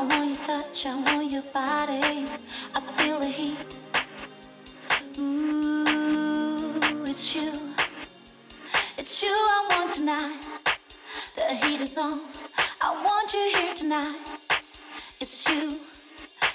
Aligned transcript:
I 0.00 0.04
want 0.04 0.34
your 0.34 0.44
touch, 0.46 0.86
I 0.86 0.94
want 0.96 1.30
your 1.30 1.42
body. 1.52 2.24
I 2.74 2.80
feel 2.96 3.20
the 3.20 3.26
heat. 3.26 3.76
Ooh, 5.18 7.04
it's 7.06 7.34
you. 7.34 7.52
It's 8.96 9.22
you 9.22 9.28
I 9.28 9.66
want 9.68 9.92
tonight. 9.92 10.40
The 11.36 11.54
heat 11.54 11.82
is 11.82 11.98
on. 11.98 12.22
I 12.80 13.04
want 13.04 13.34
you 13.34 13.52
here 13.54 13.74
tonight. 13.74 14.16
It's 15.20 15.46
you. 15.46 15.78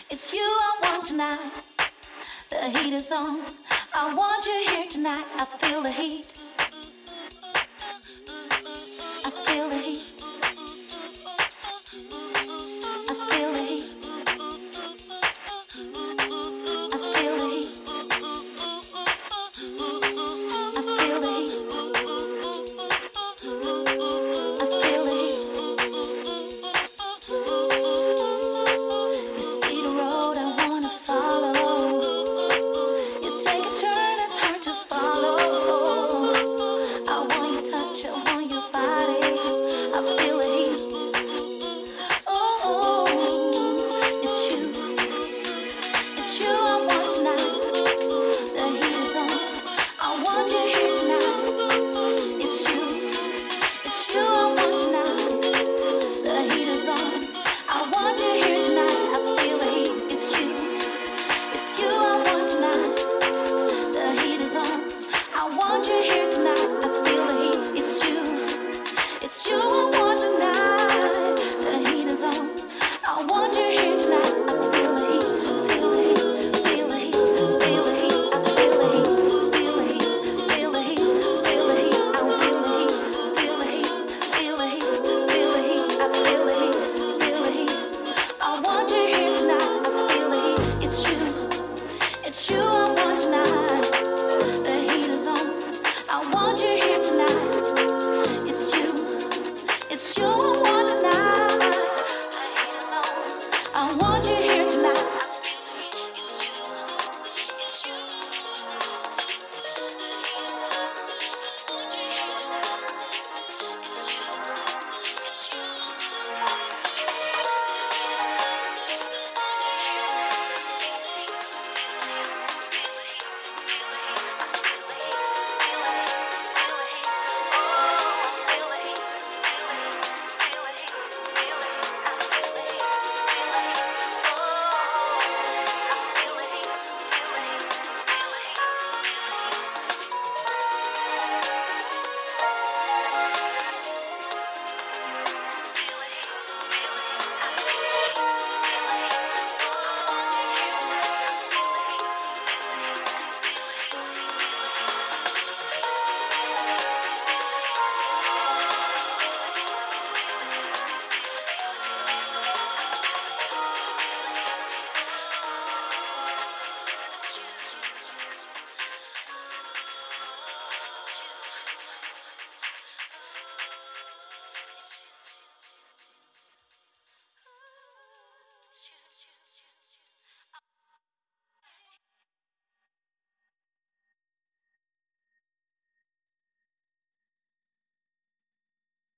It's 0.10 0.34
you 0.34 0.40
I 0.42 0.80
want 0.82 1.06
tonight. 1.06 1.62
The 2.50 2.70
heat 2.80 2.94
is 2.94 3.12
on. 3.12 3.42
I 3.94 4.12
want 4.16 4.44
you 4.44 4.64
here 4.74 4.88
tonight. 4.90 5.26
I 5.38 5.46
feel 5.46 5.84
the 5.84 5.92
heat. 5.92 6.35